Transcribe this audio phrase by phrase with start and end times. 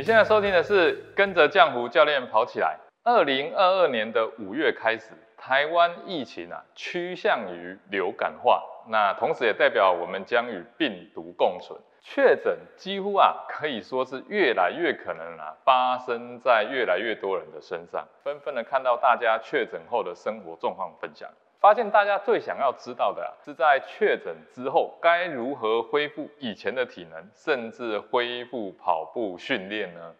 [0.00, 2.74] 你现在收听的是跟着浆糊教练跑起来。
[3.04, 11.78] 二零二二年的五月开始，台湾疫情啊趋向于流感化，那同时也代表我们将与病毒共存。
[12.00, 21.28] 确诊几乎啊可以说是越来越可能啊发生在越来越多人的身上，纷纷的看到大家确诊后的生活状况分享。
[21.60, 30.14] 发现大家最想要知道的，是在确诊之后该如何恢复以前的体能，甚至恢复跑步训练呢？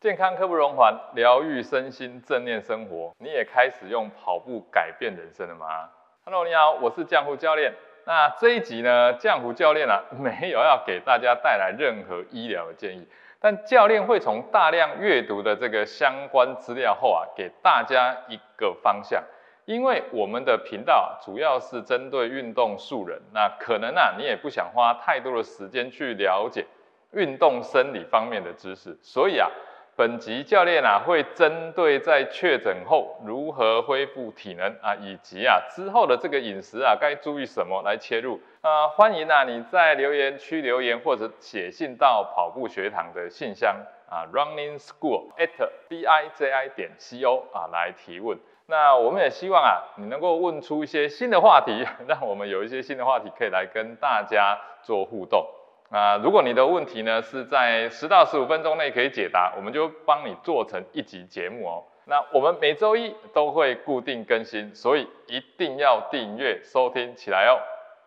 [0.00, 5.88] 健康刻不容缓，疗愈身心，正念生活，你也开始用跑步改变人生了吗
[6.26, 7.72] ？Hello，你好，我是江湖教练。
[8.04, 13.08] 那这一集呢，江湖教练啊， 没有要给大家带来任何医疗的建议，
[13.40, 19.24] 但教练会从大量阅读的这个相关资料后啊，给大家一个方向。
[19.66, 26.66] 因为我们的频道主要是针对运动素人，那可能啊，你也不想花太多的时间去了解
[27.12, 29.48] 运动生理方面的知识，所以啊，
[29.96, 43.74] 本集教练啊会针对在确诊后如何恢复体能啊，以及啊之后的这个饮食啊该注意什么来切入啊，欢迎啊你在留言区留言或者写信到跑步学堂的信箱
[44.10, 48.38] 啊，running school at b i j i 点 c o 啊来提问。
[48.66, 55.46] 那我们也希望啊，你能够问出一些新的话题， 让我们有一些新的话题可以来跟大家做互动。
[55.90, 61.84] 啊，如果你的问题呢是在十到十五分钟内可以解答，我们就帮你做成一集节目哦。
[62.06, 67.60] 那我们每周一都会固定更新，所以一定要订阅收听起来哦。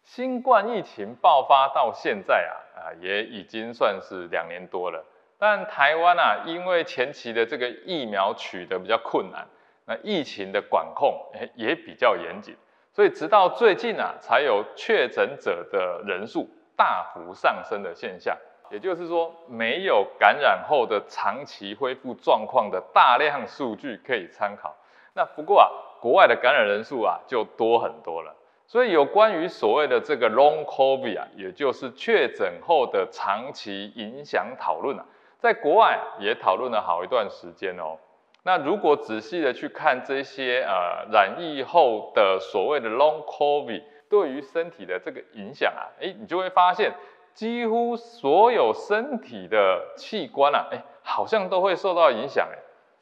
[0.03, 5.05] 新冠疫情爆发到现在啊，啊也已经算是两年多了，
[5.37, 9.47] 但台湾啊，因为前期的这个疫苗取得比较困难。
[9.87, 11.17] 那疫情的管控
[11.55, 12.53] 也比较严谨，
[12.91, 18.37] 所以直到最近啊，才有确诊者的人数大幅上升的现象。
[18.69, 24.75] 也就是说，没有感染后的长期恢复状况的大量数据可以参考。
[25.13, 25.71] 那不过啊，
[26.01, 28.35] 国外的感染人数啊就多很多了。
[28.65, 35.05] 所以有关于所谓的这个 Long COVID 啊，也就是确诊后的长期影响讨论啊，
[35.39, 37.97] 在国外也讨论了好一段时间哦。
[38.47, 46.93] 那如果仔细的去看这些呃染疫后的所谓的 long covid 对于身体的这个影响啊，哎，你就会发现
[47.33, 52.57] 几乎所有身体的器官啊，哎，好像都会受到影响哎。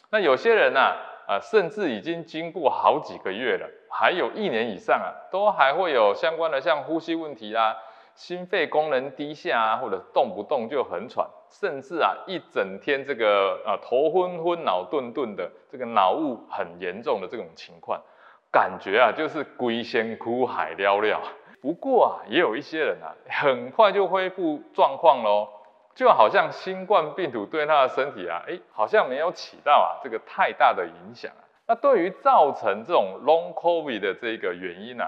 [0.09, 0.79] 那有些人呢，
[1.27, 7.77] 啊，甚至已经经过好几个月了，还有一年以上啊，都还会有相关的像呼吸问题啊。
[8.15, 18.01] 心肺功能低下啊，或者动不动就很喘，甚至啊一整天这个啊头昏昏、脑顿顿的，这个脑雾很严重的这种情况，
[18.51, 21.19] 感觉啊就是龟仙苦海寥寥。
[21.61, 25.49] 不过啊，也有一些人啊，很快就恢复状况喽，
[25.93, 31.43] 就好像新冠病毒对他的身体啊，哎，好像没有起到啊这个太大的影响啊。
[31.67, 35.05] 那对于造成这种 long covid 的这个原因呢？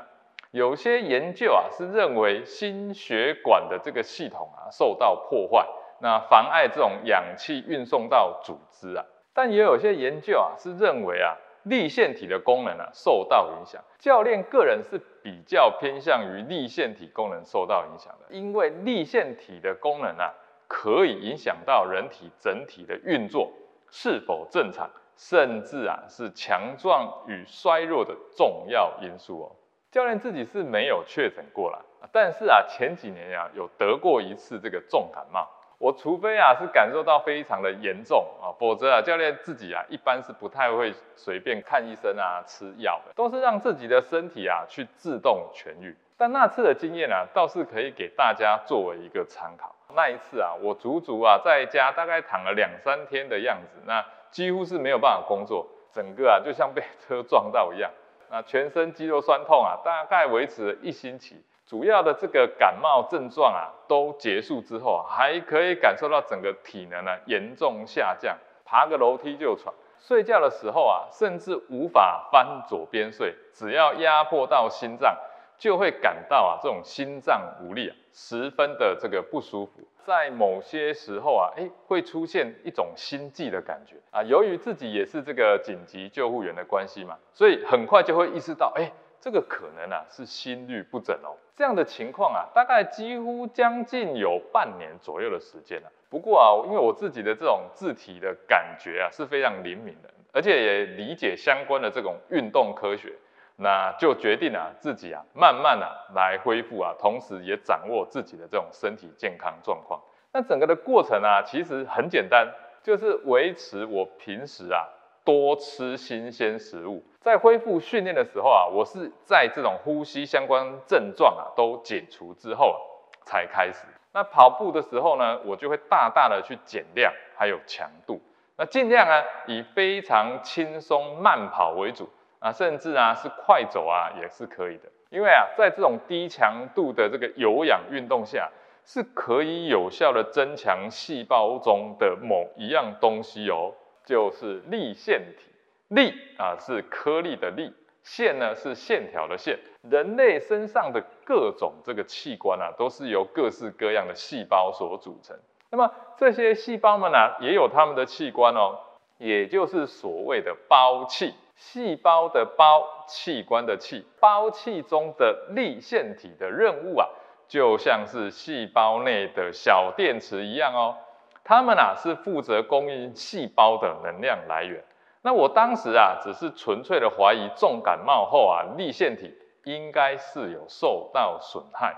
[0.57, 5.67] 有些研究啊是认为心血管的这个系统啊受到破坏，
[6.01, 9.05] 那妨碍这种氧气运送到组织啊。
[9.35, 13.79] 但也有些研究啊是认为啊立腺体的功能啊受到影响。
[13.99, 20.33] 教练个人是比较偏向于立腺体功能受到影响的，因为立腺体的功能啊
[20.67, 23.51] 可以影响到人体整体的运作
[23.91, 29.51] 是否正常，甚至啊是强壮与衰弱的重要因素哦。
[29.91, 35.47] 教练自己是没有确诊过了，但是啊，前几年呀有得过一次这个重感冒。
[35.79, 45.95] 我除非啊是感受到非常的严重啊，否则啊教练自己啊一般是不太会随便看医生啊吃药的，都是让自己的身体啊去自动痊愈。
[46.17, 49.73] 但那次的经验啊倒是可以给大家作为一个参考。
[49.95, 57.89] 那一次啊我足足啊在家大概躺了两三天的样子，那几乎是没有办法工作，整个啊就像被车撞到一样。
[58.29, 75.15] 那全身肌肉酸痛啊，大概维持了一星期，主要的这个感冒症状啊都结束之后啊，还可以感受到整个体能呢严重下降，爬个楼梯就喘，睡觉的时候啊甚至无法翻左边睡，只要压迫到心脏。
[75.59, 79.81] 就会感到啊，这种心脏无力啊，十分的这个不舒服。
[80.07, 84.23] 在某些时候啊，哎，会出现一种心悸的感觉啊。
[84.23, 88.89] 由于自己也是这个紧急救护员的关系嘛，所以很快就会意识到，哎，
[89.19, 91.35] 这个可能啊是心律不整哦。
[91.57, 95.91] 这样的情况啊，大概几乎将近有半年左右的时间了。
[96.09, 103.11] 不过啊，因为我自己的这种字体的感觉啊是非常灵敏的，而且也理解相关的这种运动科学。
[103.59, 109.99] 那就决定啊，自己啊，慢慢啊来恢复啊，同时也掌握自己的这种身体健康状况。
[110.31, 112.47] 那整个的过程啊，其实很简单，
[112.83, 114.87] 就是维持我平时啊
[115.25, 117.03] 多吃新鲜食物。
[117.19, 122.79] 在恢复训练的时候啊，我是在这种呼吸相关症状啊都解除之后
[123.25, 123.87] 才开始。
[124.13, 128.21] 那跑步的时候呢，我就会大大的去减量，还有强度。
[128.55, 134.83] 那尽量啊以非常轻松慢跑为主啊，甚至啊是快走啊也是可以的。
[135.09, 138.49] 因为啊在这种低强度的这个有氧运动下。
[138.89, 143.73] 是可以有效的增强细胞中的某一样东西哦，
[144.05, 145.51] 就是粒线体。
[145.89, 149.59] 粒啊是颗粒的粒，线呢是线条的线。
[149.81, 155.37] 人类身上的各种这个器官啊，都是由各式各样的细胞所组成。
[155.69, 158.79] 那么这些细胞们呢，也有它们的器官哦，
[159.17, 161.33] 也就是所谓的胞器。
[161.55, 167.07] 细胞的胞，器官的器，胞器中的粒线体的任务啊。
[167.47, 170.97] 就像是细胞内的小电池一样哦，
[171.45, 174.83] 它们啊是负责供应细胞的能量来源。
[175.21, 179.33] 那我当时啊只是纯粹的怀疑重感冒后啊粒线体
[179.63, 181.95] 应该是有受到损害，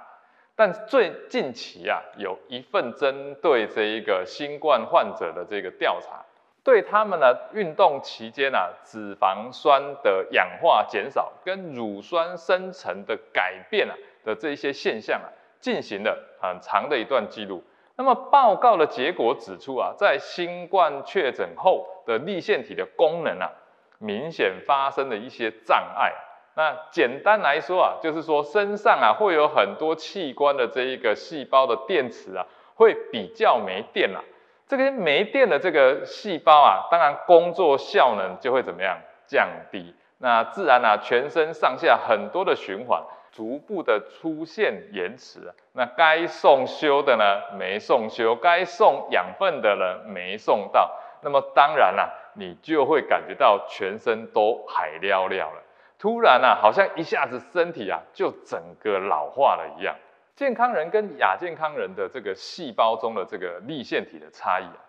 [0.55, 6.23] 但最近期啊有一份针对这一个新冠患者的这个调查，
[6.69, 15.27] 对他们呢运动期间啊脂肪酸的氧化减少跟乳酸生成的改变啊的这些现象啊。
[15.59, 17.61] 进行了很长的一段记录。
[17.97, 23.51] 那么报告的结果指出啊，在新冠确诊后的立腺体的功能啊，
[23.97, 26.13] 明显发生了一些障碍。
[26.55, 32.45] 那简单来说啊，就是说身上啊会有很多器官的这一个细胞的电池啊，
[32.75, 34.23] 会比较没电了。
[34.69, 39.93] 这个没电的这个细胞啊，当然工作效能就会怎么样降低。
[40.19, 43.03] 那自然啊，全身上下很多的循环。
[43.31, 55.61] 逐步的出现延迟，那该送修的呢没送修，该送养分的人没送到，那么当然啦，你就会感觉到全身都海撩撩了，
[55.99, 59.95] 突然啊，好像一下子身体啊就整个老化了一样。
[60.39, 64.79] 健康人跟亚健康人的这个细胞中的这个粒线体的差异啊，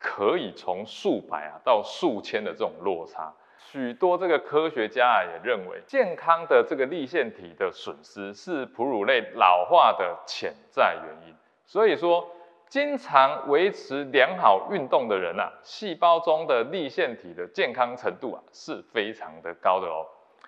[0.00, 3.32] 可以从数百啊到数千的这种落差。
[3.56, 11.32] 许多这个科学家啊也认为，健康的这个粒线体的损失是哺乳类老化的潜在原因。
[11.64, 12.28] 所以说，
[12.68, 20.04] 经常维持良好运动的人啊，细胞中的粒线体的健康程度啊是非常的高的哦。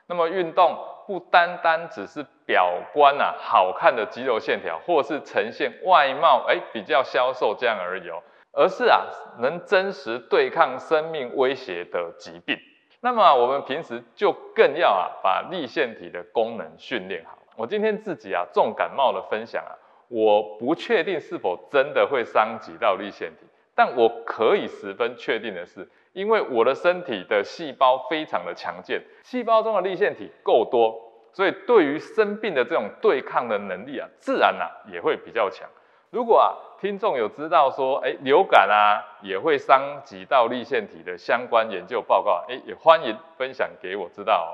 [0.09, 0.77] 那么运动
[1.07, 8.23] 不单单只是表观啊好看的肌肉线条，或是呈现外貌哎比较消瘦这样而已哦，
[8.53, 9.05] 而是啊
[9.39, 12.59] 能真实对抗生命威胁的疾病。
[13.01, 17.39] 那么我们平时就更要啊，把立腺体的功能训练好。
[17.55, 19.77] 我今天自己啊重感冒的分享啊，
[20.09, 23.47] 我不确定是否真的会伤及到立腺体，
[23.79, 31.01] 但我可以十分确定的是，因为我的身体的细胞非常的强健，细胞中的立腺体够多，
[31.33, 35.69] 所以对于生病的这种对抗的能力啊，自然啊也会比较强。
[36.11, 44.51] 如果啊，听众有知道说，哎，流感啊也会伤及到立腺体的相关研究报告，哎，也欢迎分享给我知道哦。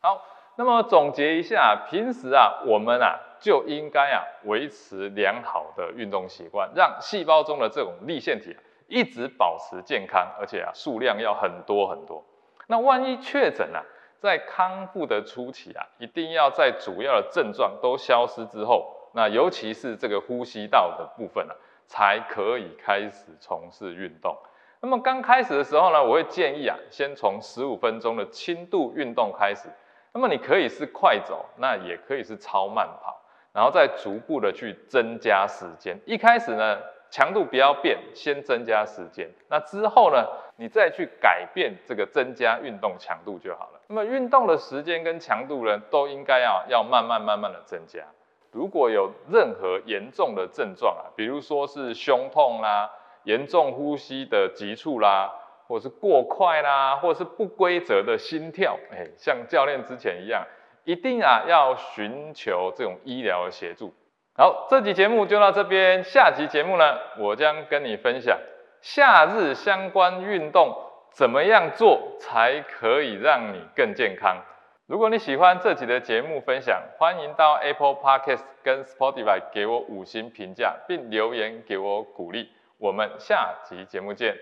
[0.00, 0.24] 好，
[0.56, 12.24] 那么总结一下，平时啊，我们啊就应该啊维持良好的运动习惯，让细胞中的这种立腺体一直保持健康，而且啊数量要很多很多。
[12.66, 13.84] 那万一确诊了，
[14.18, 18.90] 在康复的初期啊，一定要在主要的症状都消失之后。
[19.12, 21.54] 那尤其是这个呼吸道的部分呢，
[21.86, 24.36] 才可以开始从事运动。
[24.80, 29.68] 那么刚开始的时候呢，我会建议啊，先从十五分钟的轻度运动开始。
[30.12, 33.20] 那么你可以是快走，那也可以是超慢跑，
[33.52, 35.98] 然后再逐步的去增加时间。
[36.04, 36.78] 一开始呢，
[37.14, 39.30] 强度不要变，先增加时间。
[39.48, 43.80] 那之后呢，你再去改变这个增加运动强度就好了。
[43.86, 48.00] 那么运动的时间跟强度呢，都应该要要慢慢慢慢的增加。
[48.50, 52.90] 如果有任何严重的症状啊，比如说是胸痛啦、
[53.22, 55.32] 严重呼吸的急促啦，
[55.68, 60.44] 或是过快啦，或是不规则的心跳，哎，像教练之前一样，
[60.82, 63.94] 一定啊要寻求这种医疗的协助。
[64.36, 68.36] 好，这集节目就到这边，下集节目呢，我将跟你分享
[68.80, 70.76] 夏日相关运动
[71.12, 74.36] 怎么样做才可以让你更健康。
[74.86, 82.50] 如果你喜欢这集的节目分享，欢迎到 Apple Podcast 跟 Spotify 给我五星评价，并留言给我鼓励。
[82.78, 84.36] 我们下集节目见。